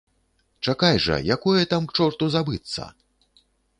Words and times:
Чакай 0.67 0.95
жа, 1.03 1.17
якое 1.35 1.61
там 1.73 1.83
к 1.91 1.95
чорту 1.99 2.31
забыцца! 2.37 2.89